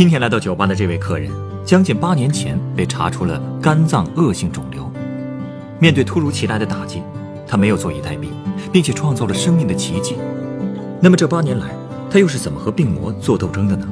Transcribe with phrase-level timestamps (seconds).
[0.00, 1.30] 今天来到酒吧的这位客人，
[1.62, 4.90] 将近八年前被查出了肝脏恶性肿瘤。
[5.78, 7.02] 面对突如其来的打击，
[7.46, 8.28] 他没有坐以待毙，
[8.72, 10.16] 并且创造了生命的奇迹。
[11.02, 11.66] 那么这八年来，
[12.10, 13.86] 他又是怎么和病魔做斗争的呢？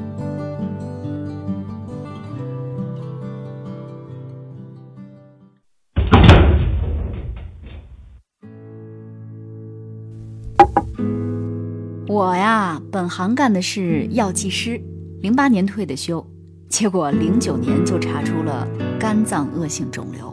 [12.08, 14.80] 我呀，本行干的是药剂师，
[15.20, 16.24] 零八年退的休，
[16.68, 18.66] 结果零九年就查出了
[19.00, 20.28] 肝脏恶性肿瘤。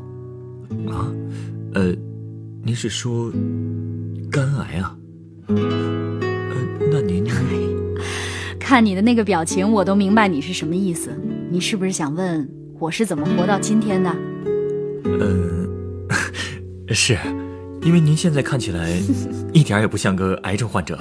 [0.93, 1.12] 啊，
[1.73, 1.91] 呃，
[2.63, 3.32] 您是说
[4.32, 4.96] 肝癌啊？
[5.48, 5.55] 呃，
[6.91, 7.26] 那您
[8.59, 11.09] 看你的那个表情，我都明白你是什么意思。
[11.49, 12.48] 你是不是想问
[12.79, 14.15] 我是怎么活到今天的？
[15.20, 15.68] 呃，
[16.93, 17.18] 是，
[17.81, 18.91] 因为您现在看起来
[19.52, 20.99] 一点儿也不像个癌症患者。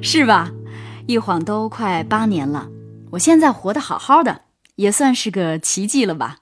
[0.00, 0.50] 是吧？
[1.06, 2.66] 一晃都快八年了，
[3.14, 4.42] 我现在活得好好的，
[4.74, 6.38] 也算是个奇迹了吧。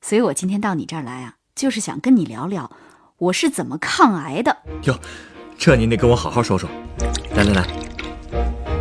[0.00, 2.70] 所以我今天到你这儿来啊，就是想跟你聊聊
[3.18, 4.58] 我是怎么抗癌的。
[4.84, 4.96] 哟，
[5.58, 6.70] 这您得跟我好好说说。
[7.34, 7.66] 来来来，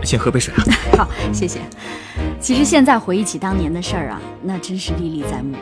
[0.03, 0.63] 先喝杯水啊。
[0.95, 1.59] 好，谢谢。
[2.39, 5.57] 其实现在回忆起当年的事儿啊，那真是历历在目。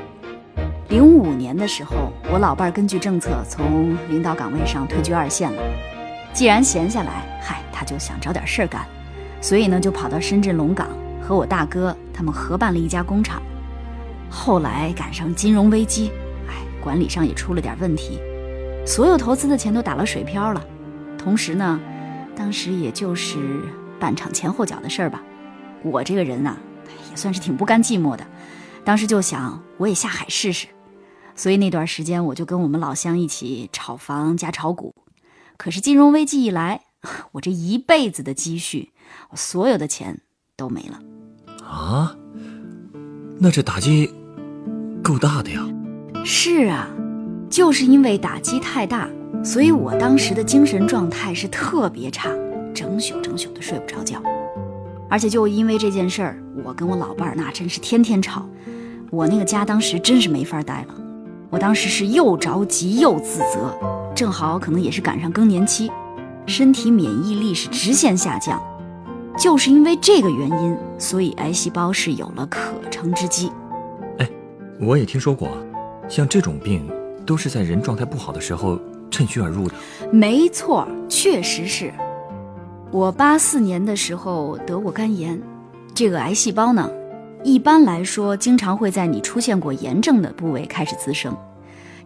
[0.89, 5.61] 零五年的时候，我老伴儿根据政策从领导岗位上退居二线了。
[6.33, 8.85] 既然闲下来，嗨，他就想找点事儿干，
[9.39, 10.89] 所以呢，就跑到深圳龙岗
[11.25, 13.41] 和我大哥他们合办了一家工厂。
[14.29, 16.11] 后来赶上金融危机，
[16.47, 18.19] 哎，管理上也出了点问题，
[18.85, 20.63] 所有投资的钱都打了水漂了。
[21.17, 21.79] 同时呢，
[22.35, 23.61] 当时也就是
[23.99, 25.23] 半场前后脚的事儿吧。
[25.81, 26.57] 我这个人呐、
[27.09, 28.25] 也算是挺不甘寂寞的，
[28.83, 30.67] 当时就想我也下海试试，
[31.35, 34.93] 所以那段时间我就跟我们老乡一起炒房加炒股。
[35.57, 36.81] 可是金融危机一来，
[37.33, 38.91] 我这一辈子的积蓄，
[39.29, 40.19] 我所有的钱
[40.57, 40.99] 都没了。
[41.75, 42.15] 啊，
[43.37, 44.09] 那这打击
[45.03, 45.61] 够大的呀。
[46.23, 46.87] 是啊，
[47.49, 49.09] 就是因为打击太大，
[49.43, 52.29] 所以我当时的精神状态是特别差，
[52.73, 54.21] 整宿整宿的睡不着觉。
[55.09, 58.47] 而且就因为这件事儿，我跟我老伴儿那真是天天吵，
[59.11, 60.95] 我那个家当时真是没法待了。
[61.51, 63.77] 我当时是又着急又自责，
[64.15, 65.91] 正好可能也是赶上更年期，
[66.47, 68.59] 身体免疫力是直线下降。
[69.37, 73.51] 就是因为这个原因，所以癌细胞是有了可乘之机。
[74.17, 74.29] 哎
[74.79, 75.49] 我也听说过，
[76.07, 76.89] 像这种病
[77.25, 78.79] 都是在人状态不好的时候
[79.11, 79.75] 趁虚而入的。
[80.11, 81.93] 没错，确实是。
[82.91, 85.41] 我八四年的时候得过肝炎，
[85.93, 86.89] 这个癌细胞呢，
[87.43, 91.35] 一般来说经常会在你出现过炎症的部位开始滋生，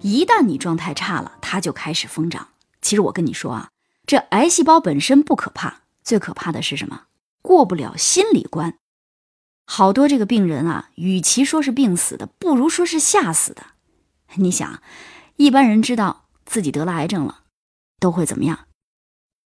[0.02, 2.48] 一旦你状态差了，它就开始疯长。
[2.82, 3.70] 其实我跟你说啊，
[4.08, 7.02] 这癌细胞本身不可怕，最可怕的是什么？
[7.50, 8.78] 过不了心理关。
[9.66, 13.64] 好多这个病人啊，与其说是病死的，不如说是吓死的。
[14.36, 14.84] 你想，
[15.36, 17.46] 一般人知道自己得了癌症了，
[18.00, 18.68] 都会怎么样？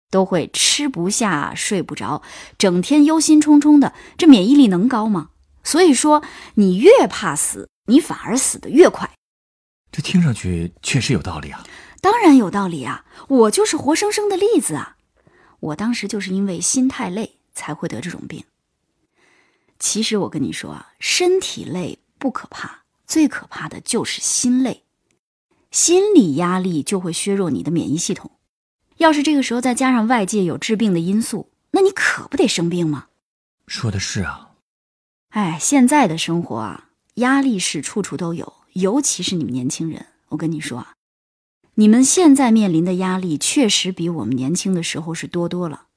[0.10, 2.24] 都会吃不下、睡不着，
[2.58, 3.94] 整天忧心忡忡的。
[4.18, 5.30] 这免疫力能高吗？
[5.64, 6.24] 所以说，
[6.56, 9.12] 你越怕死，你反而死得越快。
[9.92, 11.64] 这听上去确实有道理啊。
[12.02, 14.98] 当然有道理啊，我就是活生生的例子啊。
[15.60, 18.44] 我当时就是因为心太累才会得这种病。
[19.80, 24.84] 其实我跟你说啊，身体累不可怕，最可怕的就是心累。
[25.72, 28.32] 心理压力就会削弱你的免疫系统。
[28.98, 33.08] 要是这个时候再加上外界有致病的因素，那你可不得生病吗？
[33.68, 34.52] 说的是啊。
[35.30, 40.06] 哎，现在的生活啊，压力是处处都有，尤其是你们年轻人。
[40.30, 40.94] 我跟你说啊，
[41.74, 45.88] 你们现在面临的压力确实比我们年轻的时候是多多了。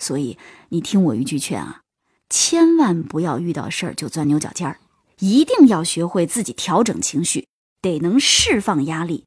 [0.00, 0.36] 所以
[0.70, 1.82] 你听我一句劝啊，
[2.28, 4.80] 千万不要遇到事儿就钻牛角尖儿，
[5.20, 7.46] 一定要学会自己调整情绪，
[7.80, 9.26] 得能释放压力。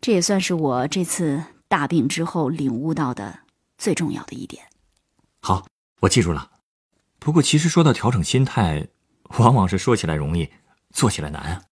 [0.00, 3.40] 这也算是我这次大病之后领悟到的
[3.78, 4.64] 最重要的一点。
[5.40, 5.66] 好，
[6.00, 6.50] 我记住了。
[7.18, 8.88] 不过，其实说到调整心态，
[9.38, 10.50] 往往是说起来容易，
[10.90, 11.62] 做起来难啊。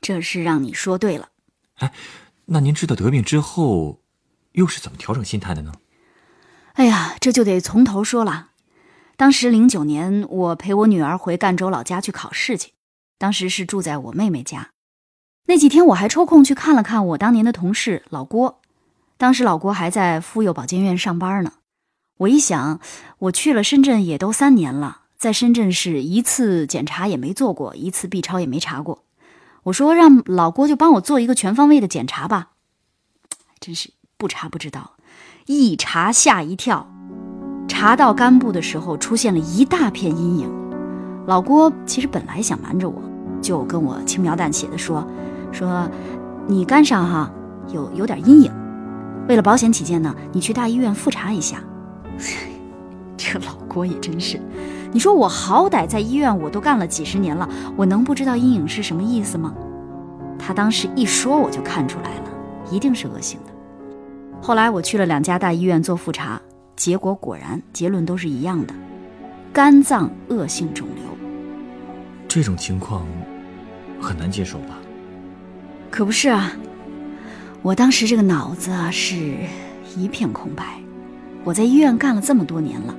[0.00, 1.28] 这是让你说对了。
[1.76, 1.92] 哎
[2.46, 4.02] 那您知道得病之后，
[4.52, 5.72] 又是怎么调整心态的呢？
[6.74, 8.50] 哎呀，这就得从头说了。
[9.16, 12.72] 当时零九年，我陪我女儿回赣州老家去考试去，
[13.16, 14.70] 当时是住在我妹妹家。
[15.46, 18.60] 那几天我还抽空去看了看我当年的同事老郭，
[19.16, 21.52] 当时老郭还在妇幼保健院上班呢。
[22.18, 22.80] 我一想，
[23.18, 29.04] 我去了深圳也都三年了，在深圳市一次检查也没做过，一次 B 超也没查过。
[29.64, 32.50] 我说让老郭就帮我做一个全方位的检查吧。
[33.60, 34.93] 真是不查不知道，
[35.46, 36.86] 一查吓一跳，
[37.68, 40.50] 查到肝部的时候出现了一大片阴影。
[41.26, 42.94] 老郭其实本来想瞒着我，
[43.42, 45.06] 就跟我轻描淡写的说。
[45.52, 45.86] 说，
[46.46, 47.30] 你肝上哈
[47.70, 48.50] 有有点阴影，
[49.28, 51.58] 为了保险起见呢，你去大医院复查一下。
[53.14, 54.40] 这老郭也真是，
[54.92, 59.52] 你说我好歹在医院我都干了几十年了，我能不知道阴影是什么意思吗？
[60.38, 62.30] 他当时一说我就看出来了，
[62.70, 63.53] 一定是恶性的。
[64.44, 66.38] 后来我去了两家大医院做复查，
[66.76, 68.74] 结果果然结论都是一样的，
[69.54, 71.04] 肝脏恶性肿瘤。
[72.28, 73.06] 这种情况
[73.98, 74.76] 很难接受吧？
[75.90, 76.52] 可不是啊，
[77.62, 79.34] 我当时这个脑子啊是
[79.96, 80.78] 一片空白。
[81.42, 82.94] 我在医院干了这么多年了，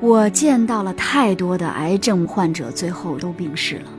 [0.00, 3.90] 我见到了太多的癌症患者，最后都病逝了，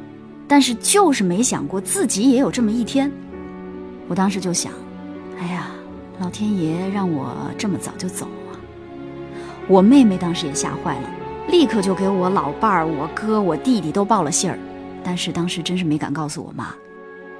[0.47, 3.11] 但是就是没想过自己也有这么一天。
[4.07, 4.73] 我当时就想，
[5.39, 5.67] 哎呀，
[6.19, 8.57] 老天爷让我这么早就走啊！
[9.67, 11.09] 我妹妹当时也吓坏了，
[11.49, 14.57] 立刻就给我老伴儿、我哥、我弟弟都报了信儿，
[15.03, 16.73] 但是当时真是没敢告诉我妈。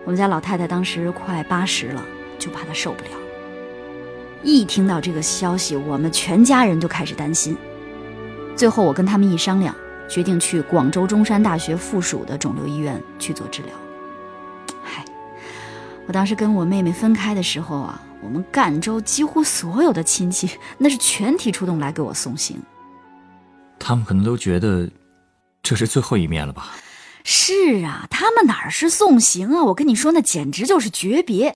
[0.06, 2.06] 我们家老太太当时快八十了，
[2.38, 3.10] 就怕她受不了。
[4.44, 7.58] 一听到这个消息，我们全家人就开始担心。
[8.56, 9.76] 最后我跟他们一商量，
[10.08, 13.72] 决定去广州中山大学附属的肿瘤医院去做治疗。
[14.84, 15.04] 嗨，
[16.06, 22.62] 我当时跟我妹妹分开的时候啊，我们赣州几乎所有的亲戚 那是全体出动来给我送行。
[23.80, 24.90] 他们可能都觉得
[25.62, 26.72] 这是最后一面了吧。
[27.24, 29.64] 是啊，他们哪儿是送行啊？
[29.66, 31.54] 我跟你说，那简直就是诀别，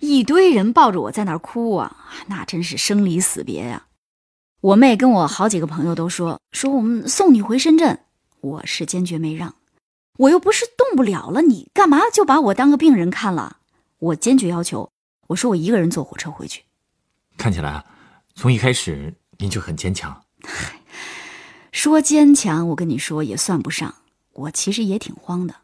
[0.00, 3.86] 一堆人抱着我在那儿哭啊，那真是生离死别呀。
[4.60, 7.98] 我妹跟我好几个朋友都说说我们送你回深圳，
[8.40, 9.54] 我是坚决没让，
[10.18, 13.56] 我又不是动不了了，你干嘛就把我当个病人看了？
[13.98, 14.90] 我坚决要求，
[15.32, 16.62] 我说我一个人坐火车回去。
[17.36, 17.84] 看起来啊，
[18.34, 20.22] 从一开始您就很坚强。
[21.72, 23.94] 说坚强，我跟你说也算不上。
[24.34, 25.56] 我其实也挺慌的，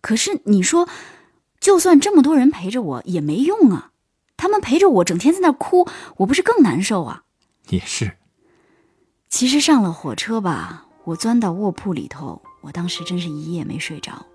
[0.00, 0.88] 可是你说，
[1.60, 3.92] 就算这么多人陪着我也没用啊！
[4.36, 7.22] 他们陪着我，整天在那哭，我不是更难受啊？
[7.68, 8.16] 也是。
[9.28, 14.26] 其实上了火车吧，我钻到卧铺里头，我当时真是一夜没睡着。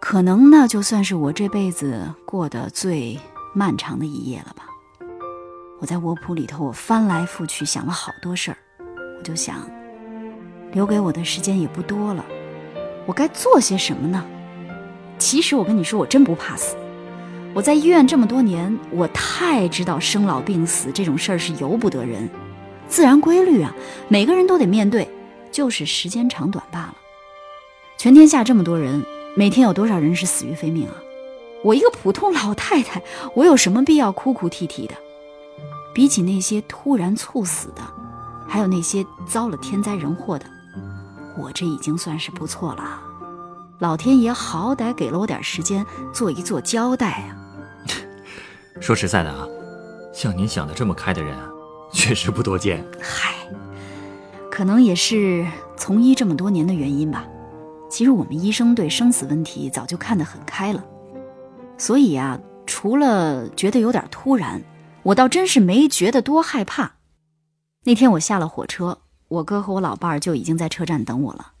[0.00, 3.20] 可能那就算是我这辈子过得最
[3.54, 4.64] 漫长的一夜了吧。
[5.80, 8.56] 我在卧铺里头，我翻来覆去想了好多事儿，
[9.18, 9.68] 我就想，
[10.72, 12.24] 留给我的时间也不多了。
[13.04, 14.24] 我该做些什么呢？
[15.18, 16.76] 其实我跟你说，我真不怕死。
[17.52, 22.30] 我在医院这么多年，我太知道生老病死这种事儿是由不得人，
[22.88, 23.74] 自然规律啊，
[24.08, 25.06] 每个人都得面对，
[25.50, 26.94] 就是时间长短罢了。
[27.98, 29.04] 全天下这么多人，
[29.36, 30.94] 每天有多少人是死于非命啊？
[31.64, 33.02] 我一个普通老太太，
[33.34, 34.94] 我有什么必要哭哭啼啼的？
[35.94, 37.82] 比起那些突然猝死的，
[38.48, 40.46] 还有那些遭了天灾人祸的。
[41.38, 43.00] 我这已经算是不错了，
[43.78, 47.36] 老天爷好歹给了我点时间做一做交代啊。
[48.80, 49.46] 说实在的啊，
[50.12, 51.48] 像您想的这么开的人啊，
[51.92, 52.84] 确实不多见。
[53.00, 53.34] 嗨，
[54.50, 57.24] 可能也是从医这么多年的原因吧。
[57.88, 60.82] 其实我们医生对生死问题早就看得很开了，
[61.82, 64.62] 所以啊，除了觉得有点突然，
[65.02, 66.92] 我倒真是没觉得多害怕。
[67.82, 69.00] 那天我下了火车。
[69.26, 71.54] 我哥和我老伴儿就已经在车站等我了。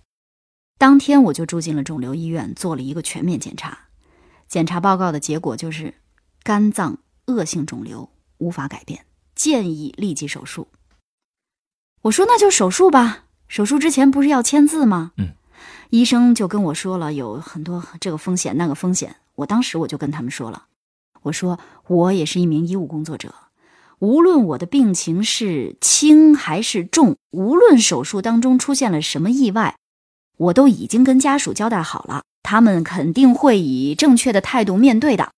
[0.78, 3.76] 当天我就住进了肿瘤医院，做了一个全面检查。
[4.46, 5.94] 检查报告的结果就是
[6.44, 10.68] 肝脏恶性肿瘤，无法改变，建议立即手术。
[12.02, 13.24] 我说那就手术吧。
[13.48, 15.10] 手术之前不是要签字吗？
[15.16, 15.30] 嗯。
[15.90, 19.16] 医生就跟我说了，有很多这个风险那个风险。
[19.36, 20.64] 我当时我就跟他们说了，
[21.22, 23.34] 我说我也是一名医务工作者。
[23.98, 29.76] 无论我的病情是轻还是重，无论手术当中出现了什么意外，
[30.36, 35.30] 我都已经跟家属交代好了，他们肯定会以正确的态度面对的。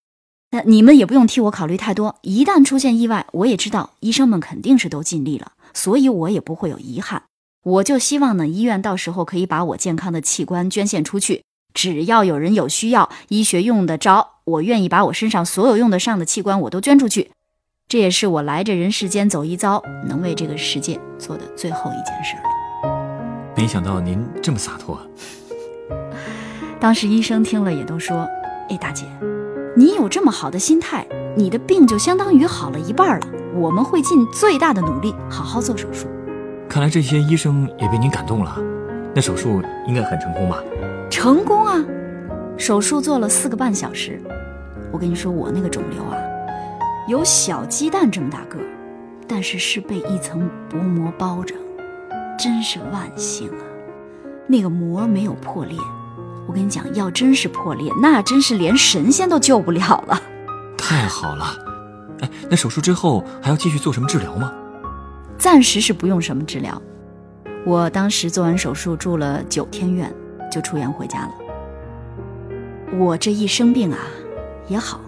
[0.51, 7.25] 那你们也不用替我考虑太多，一旦出现意外，我也知道医生们肯定是都尽力了，所以我也不会有遗憾。
[7.65, 11.43] 我就希望呢，医院到时候可以把我健康的器官捐献出去，
[11.75, 17.33] 只要有人有需要，医学用得着，我愿意把我身上所有用得上的器官我都捐出去。
[17.89, 22.43] 这也是我来这人世间走一遭，能为这个世界做的最后一件事了。
[23.57, 24.99] 没想到您这么洒脱。
[26.81, 28.27] 当时医生听了也都说
[28.71, 29.05] ：“哎，大姐，
[29.77, 33.27] 你有这么好的心态，你的病就相当于好了一半了。
[33.55, 36.07] 我们会尽最大的努力好好做手术。”
[36.69, 38.57] 看来这些医生也被您感动了，
[39.15, 40.59] 那手术应该很成功吧？
[41.15, 41.81] 成功啊！
[42.59, 44.21] 手术做了四个半小时。
[44.91, 46.19] 我跟你说，我那个肿瘤啊，
[47.07, 48.59] 有小鸡蛋这么大个，
[49.29, 51.55] 但是是被一层薄膜包着，
[52.37, 53.63] 真是万幸啊！
[54.49, 55.79] 那个膜没有破裂。
[56.49, 60.21] 我跟你讲，要真是破裂，那真是连神仙都救不了了。
[60.77, 61.45] 太好了！
[62.23, 64.53] 哎，那手术之后还要继续做什么治疗吗？
[65.39, 66.83] 暂时是不用什么治疗。
[67.65, 70.13] 我当时做完手术住了九天院，
[70.51, 71.33] 就出院回家了。
[72.99, 73.99] 我这一生病啊，
[74.69, 75.01] 也好。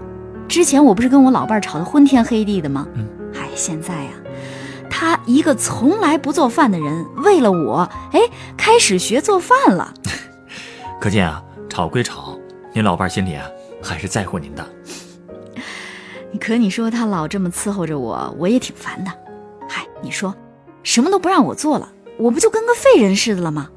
[0.49, 2.87] 之前我不是跟我老伴儿吵得昏天黑地的吗？
[2.95, 3.07] 嗯。
[3.35, 4.11] 哎，现在呀，
[4.89, 8.21] 他一个从来不做饭的人，为了我，哎，
[8.57, 9.93] 开始学做饭了。
[11.01, 12.39] 可见啊，吵归吵，
[12.73, 13.45] 您老伴儿心里啊
[13.83, 14.67] 还是在乎您的。
[16.41, 19.11] 可你说他老这么伺候着我，我也挺烦的。
[19.69, 20.35] 嗨，你说，
[20.83, 21.89] 什么都不让我做了，
[22.19, 23.69] 我不就跟个废人似的了吗？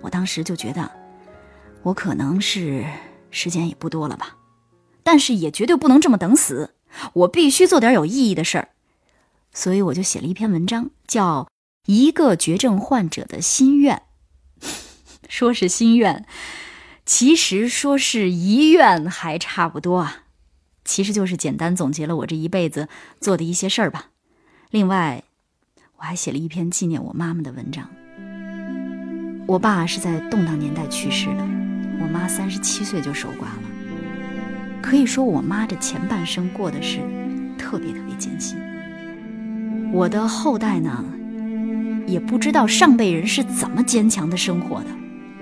[0.00, 0.90] 我当时就觉得，
[1.88, 2.84] 我可能是
[3.30, 4.36] 时间也不多了吧，
[5.02, 6.74] 但是也绝对不能这么等死，
[7.14, 8.68] 我必须做点有意义的事儿。
[9.52, 11.44] 所以我就写了一篇文章，叫
[11.86, 14.02] 《一个绝症患者的心愿》。
[15.28, 16.26] 说是心愿，
[17.06, 20.24] 其实说是遗愿还差不多啊。
[20.84, 22.88] 其实就是简单总结了我这一辈子
[23.20, 24.10] 做的一些事儿吧。
[24.70, 25.24] 另外，
[25.96, 27.88] 我还写了一篇纪念我妈妈的文章。
[29.46, 31.48] 我爸是在动荡年代去世的，
[32.00, 33.62] 我妈三十七岁就守寡了。
[34.80, 36.98] 可以说，我妈这前半生过的是
[37.58, 38.56] 特别特别艰辛。
[39.92, 41.04] 我的后代呢，
[42.06, 44.86] 也不知道上辈人是怎么坚强的生活的。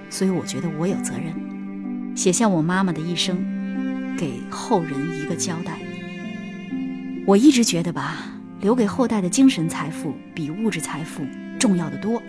[0.09, 3.37] 所以我觉得我有责任，写下我妈妈的一生，
[4.17, 5.79] 给后人一个交代。
[7.27, 8.19] 我一直觉得吧，
[8.61, 11.27] 留给后代的精神财富比物质财富
[11.59, 12.23] 重要的多。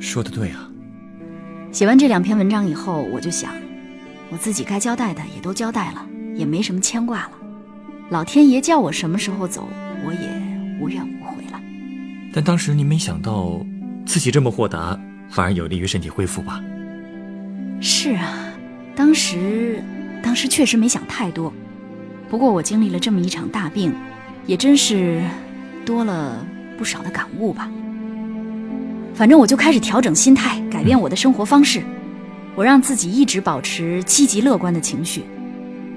[0.00, 0.71] 说的对啊。
[1.72, 3.50] 写完这两篇文章以后，我就想，
[4.28, 7.30] 我自己该交代的也都交代了，也没什么牵挂了。
[8.10, 9.66] 老天爷叫我什么时候走，
[10.04, 11.58] 我也无怨无悔了。
[12.30, 13.58] 但当时您没想到，
[14.04, 15.00] 自己这么豁达，
[15.30, 16.62] 反而有利于身体恢复吧？
[17.80, 18.52] 是啊，
[18.94, 19.82] 当时，
[20.22, 21.50] 当时确实没想太多。
[22.28, 23.94] 不过我经历了这么一场大病，
[24.46, 25.22] 也真是
[25.86, 27.70] 多了不少的感悟吧。
[29.14, 31.82] 反正我就开始调整心态，改变我的生活方式。
[32.54, 35.24] 我让自己一直保持积极乐观的情绪。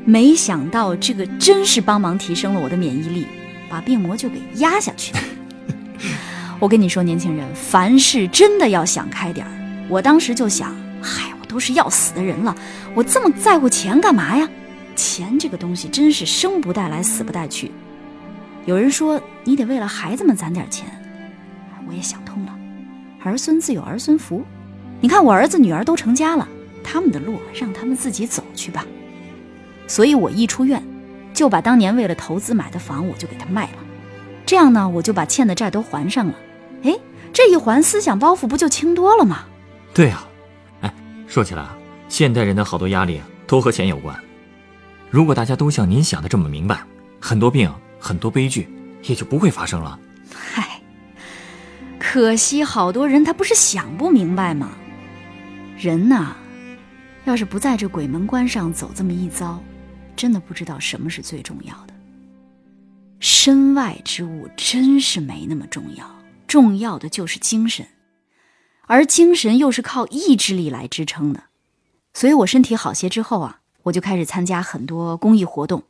[0.05, 3.27] 没想到这个真是帮忙提升了我的免疫力，
[3.69, 5.19] 把病魔就给压下去了。
[6.59, 9.51] 我跟你说，年轻人，凡事真的要想开点儿。
[9.89, 11.31] 我当时就想，嗨。
[11.39, 12.53] 我都是要死的人了，
[12.93, 14.49] 我这么在乎钱干嘛呀？
[14.93, 17.71] 钱这个东西真是生不带来，死不带去。
[18.65, 20.85] 有人说你得为了孩子们攒点钱，
[21.87, 22.54] 我也想通了。
[23.29, 24.43] 儿孙自有儿孙福，
[25.01, 26.47] 你看我儿子女儿都成家了，
[26.83, 28.85] 他们的路让他们自己走去吧。
[29.87, 30.83] 所以我一出院，
[31.33, 33.77] 就把当年为了投资买的房我就给他卖了，
[34.45, 36.35] 这样呢我就把欠的债都还上了。
[36.83, 36.95] 哎，
[37.33, 39.45] 这一还思想包袱不就轻多了吗？
[39.93, 40.27] 对啊，
[40.81, 40.93] 哎。
[41.27, 41.75] 说起来啊，
[42.07, 44.15] 现代人的好多压力都和钱有关。
[45.09, 46.83] 如果大家都像您想的这么明白，
[47.19, 48.69] 很多病、很多悲剧
[49.01, 49.99] 也就不会发生了。
[50.31, 50.74] 嗨，
[52.15, 54.71] 可惜好多人他不是想不明白吗？
[55.77, 56.33] 人呐，
[57.25, 59.61] 要是不在这鬼门关上走这么一遭，
[60.15, 61.93] 真的不知道什么是最重要的。
[63.19, 66.09] 身外之物真是没那么重要，
[66.47, 67.85] 重要的就是精神。
[68.83, 71.43] 而精神又是靠意志力来支撑的，
[72.13, 75.83] 所以我身体好些之后啊，我就开始参加很多公益活动。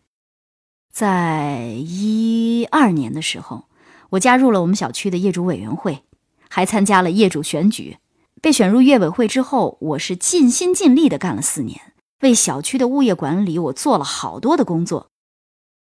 [0.91, 3.65] 在一二年的时候，
[4.09, 6.01] 我加入了我们小区的业主委员会，
[6.55, 7.97] 还参加了业主选举。
[8.41, 11.81] 被选入业委会之后，我是尽心尽力的干了四年，
[12.21, 15.09] 为小区的物业管理我做了好多的工作，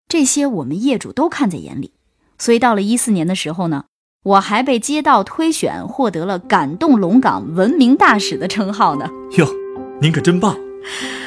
[0.07, 1.93] 这些我们业主都看在眼里。
[2.37, 3.85] 所以到了一四年的时候呢。
[4.23, 9.09] 我还被街道推选，获得了感动龙岗文明大使的称号呢。
[9.35, 9.47] 哟，
[9.99, 10.55] 您可真棒！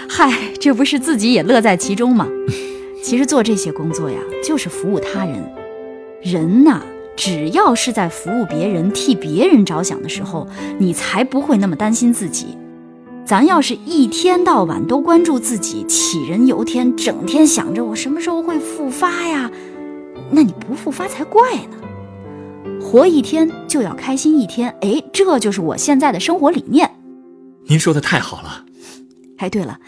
[0.08, 2.28] 嗨，这不是自己也乐在其中吗？
[3.02, 5.52] 其实做这些工作呀，就是服务他人。
[6.22, 6.80] 人呐，
[7.16, 10.46] 只要是在服务别人、替别人着想的时候，
[10.78, 12.58] 你才不会那么担心自己。
[13.24, 19.50] 咱要是一天到晚都关注自己，杞人忧天，整天想着我什么时候会复发呀，
[20.30, 22.80] 那你不复发才怪呢。
[22.82, 26.90] 活一天就要开心一天，哎，这就是我现在的生活理念。
[27.66, 28.64] 您说的太好了。
[29.38, 29.78] 哎，对了，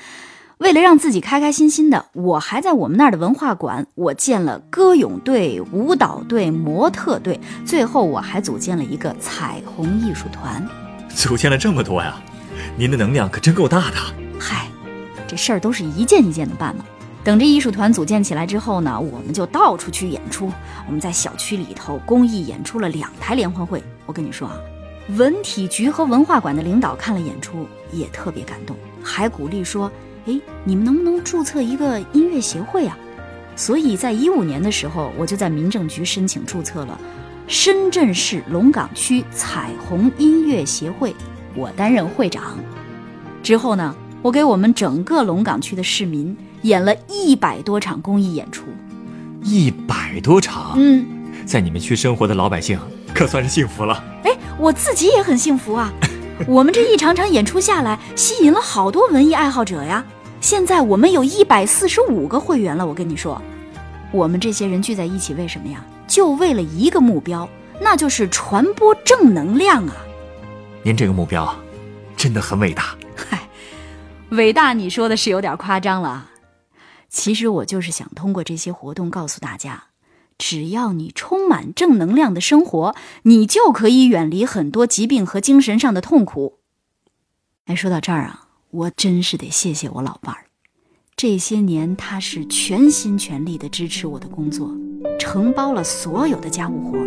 [0.58, 10.66] 为了让自己开开心心的，我还在我们那儿的文化馆，我建了歌咏队、舞蹈队、模特队，最后我还组建了一个彩虹艺术团。
[11.10, 12.16] 组建了这么多呀，
[12.74, 13.96] 您的能量可真够大的。
[14.40, 14.66] 嗨，
[15.28, 16.86] 这事儿都是一件一件的办嘛。
[17.22, 20.50] 等这艺术团组建起来之后呢，我们就到处去演出。
[20.86, 23.82] 我们在小区里头公益演出了两台联欢会。
[24.06, 24.56] 我跟你说啊，
[25.18, 29.92] 文体局和文化馆的领导看了演出也特别感动，还鼓励说
[30.26, 32.96] ：“哎，你们能不能注册一个音乐协会啊？”
[33.56, 37.00] 所以在一五年的时候，我就在民政局申请注册了
[37.46, 41.14] 深圳市龙岗区彩虹音乐协会，
[41.54, 42.58] 我担任会长。
[43.42, 46.36] 之后呢，我给我们整个龙岗区的市民。
[46.62, 48.64] 演了一百多场公益演出，
[49.40, 50.72] 一百多场。
[50.76, 51.06] 嗯，
[51.44, 52.76] 在你们区生活的老百姓
[53.14, 54.02] 可算是幸福了。
[54.24, 55.92] 哎，我自己也很幸福啊。
[56.48, 60.04] 我们这一场场演出下来，吸引了好多文艺爱好者呀。
[60.40, 62.86] 现在我们有一百四十五个会员了。
[62.86, 63.40] 我跟你说，
[64.12, 65.84] 我们这些人聚在一起，为什么呀？
[66.06, 67.48] 就为了一个目标，
[67.80, 69.96] 那就是传播正能量啊。
[70.82, 71.52] 您这个目标，
[72.16, 72.96] 真的很伟大。
[73.16, 73.48] 嗨，
[74.30, 76.30] 伟大，你说的是有点夸张了。
[77.08, 79.86] 其实我就是想通过这些活动告诉大家，
[80.38, 86.60] 只要你充满正能量的生活，你就可以远离很多疾病和精神上的痛苦。
[87.64, 88.45] 哎，说到这儿啊，
[88.76, 90.44] 我真是得谢谢我老伴儿，
[91.16, 94.70] 这些年他是全心全力的支持我的工作，
[95.18, 96.98] 承包了所有的家务活。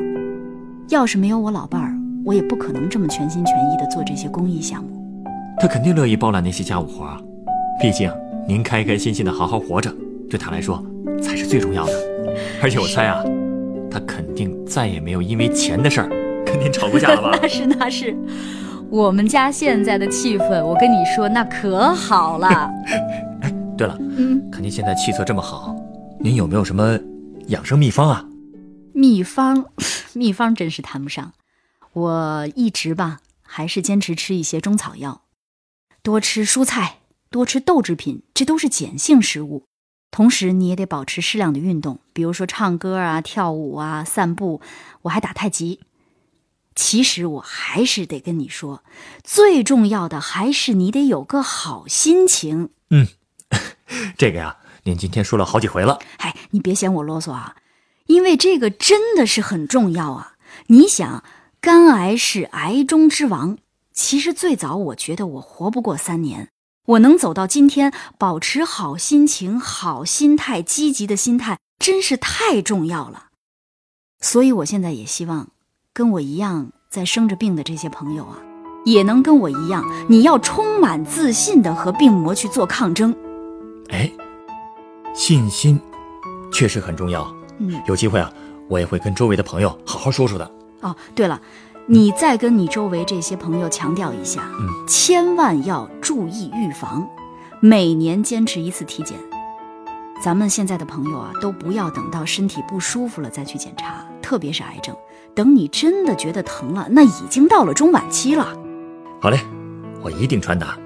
[0.87, 1.95] 要是没有我老伴儿，
[2.25, 5.23] 我也不可能这么全心全意的做这些公益项目。
[5.59, 7.21] 他肯定乐意包揽那些家务活啊，
[7.79, 8.11] 毕竟。
[8.47, 9.93] 您开开心心的好好活着，
[10.27, 10.83] 对他来说
[11.21, 11.93] 才是最重要的。
[12.63, 13.23] 而且我猜啊，
[13.91, 16.09] 他肯定再也没有因为钱的事儿
[16.43, 17.37] 跟您吵过架了吧？
[17.39, 18.17] 那 是那是，
[18.91, 22.47] 我们家现在的气氛，我跟你说那可好了。
[23.41, 25.75] 哎，对了，嗯，看您现在气色这么好，
[26.19, 26.99] 您有没有什么
[27.47, 28.25] 养生秘方啊？
[28.93, 29.65] 秘方，
[30.13, 31.33] 秘方真是谈不上。
[31.93, 35.21] 我一直吧，还是坚持吃一些中草药，
[36.01, 36.95] 多吃蔬菜。
[37.31, 39.65] 多吃豆制品，这都是碱性食物。
[40.09, 44.61] 同时，你也得保持适量的运动，比如说唱歌啊、跳舞啊、散步。
[45.03, 45.79] 我还打太极。
[46.81, 48.85] 其实，我还是得跟你说，
[49.21, 52.69] 最重要的还是你得有个好心情。
[52.89, 53.05] 嗯，
[54.17, 55.99] 这个呀，您今天说了好几回了。
[56.17, 57.57] 嗨，你别嫌我啰嗦啊，
[58.05, 60.35] 因为这个真的是很重要啊。
[60.67, 61.21] 你想，
[61.59, 63.57] 肝癌是癌中之王。
[63.91, 66.47] 其实最早，我觉得我活不过三年。
[66.85, 73.25] 我能走到今天，保持好心情、好心态、积极的心态，真是太重要了。
[74.21, 75.49] 所以，我现在也希望，
[75.93, 78.37] 跟我一样在生着病的这些朋友啊，
[78.85, 83.15] 也能跟我一样，你要充满自信的和病魔去做抗争。
[83.89, 84.09] 哎，
[85.13, 85.79] 信心
[86.51, 87.27] 确实很重要。
[87.57, 88.31] 嗯，有机会啊，
[88.69, 90.49] 我也会跟周围的朋友好好说说的。
[90.81, 91.39] 哦，对了。
[91.91, 97.09] 你再跟你周围这些朋友强调一下，嗯，千万要注意预防，
[97.61, 99.17] 每年坚持一次体检。
[100.23, 104.95] 咱们现在的朋友啊，都不要等到身体不舒服了再去检查，特别是癌症，
[105.39, 108.43] 等你真的觉得疼了，那已经到了中晚期了。
[109.21, 109.39] 好嘞，
[110.01, 110.77] 我一定传达。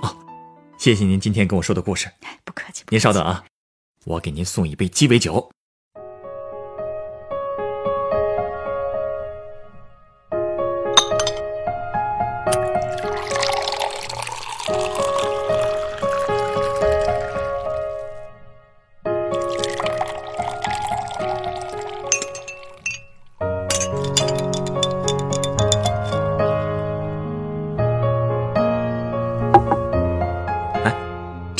[0.00, 0.14] 哦，
[0.78, 2.08] 谢谢您今天跟我说的故事。
[2.44, 2.84] 不客气。
[2.90, 3.42] 您稍等啊，
[4.04, 5.50] 我给您送一杯鸡尾酒。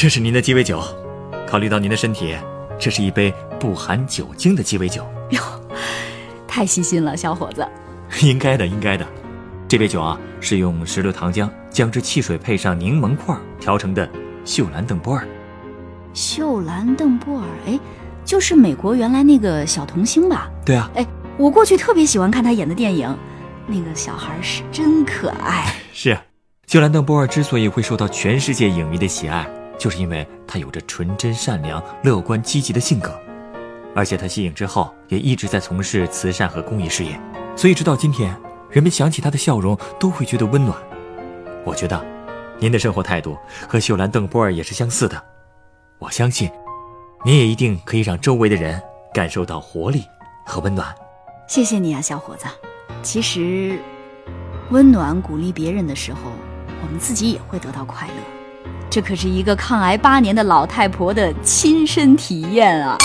[0.03, 0.83] 这是您的鸡尾酒，
[1.47, 2.37] 考虑到您的身体，
[2.77, 5.07] 这是一杯不含酒精的鸡尾酒。
[5.31, 5.41] 哟，
[6.45, 7.65] 太细心了，小伙子。
[8.21, 9.07] 应该的，应该的。
[9.69, 14.11] 这杯酒啊，是用石榴糖浆、姜汁汽水配上柠檬块调成的
[14.45, 15.25] 秀兰邓波尔。
[16.12, 17.79] 秀兰邓波尔，哎，
[18.25, 20.51] 就是美国原来那个小童星吧？
[20.65, 20.91] 对啊。
[20.97, 21.07] 哎，
[21.38, 23.17] 我过去特别喜欢看他演的电影，
[23.69, 25.73] 那个小孩是真可爱。
[25.95, 26.21] 是啊，
[26.67, 29.47] 秀兰邓波尔之所以会受到全世界影迷的喜爱。
[29.83, 33.12] 就是因为他有着纯真、善良、乐观、积极的性格，
[33.97, 37.21] 而且他息影之后也一直在从事慈善和公益事业，
[37.57, 38.33] 所以直到今天，
[38.71, 40.79] 人们想起他的笑容都会觉得温暖。
[41.64, 42.01] 我觉得，
[42.61, 43.37] 您的生活态度
[43.68, 45.21] 和秀兰·邓波尔也是相似的。
[45.99, 46.49] 我相信，
[47.25, 48.81] 您也一定可以让周围的人
[49.12, 50.05] 感受到活力
[50.47, 50.95] 和温暖。
[51.49, 52.47] 谢谢你啊，小伙子。
[53.03, 53.81] 其实，
[54.71, 56.21] 温暖鼓励别人的时候，
[56.85, 58.41] 我们自己也会得到快乐。
[58.92, 62.98] 这可是一个抗癌八年的老太婆的亲身体验啊！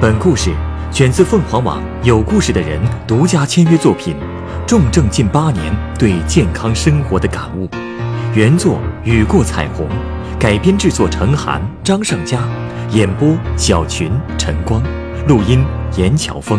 [0.00, 0.50] 本故事
[0.90, 4.16] 选自凤凰网有故事的人独家签约作品
[4.66, 7.68] 《重症近八年对健康生活的感悟》，
[8.34, 9.86] 原作雨过彩虹，
[10.40, 12.40] 改编制作陈寒、张尚佳，
[12.90, 14.82] 演播小群、陈光，
[15.28, 15.64] 录音
[15.96, 16.58] 严乔峰。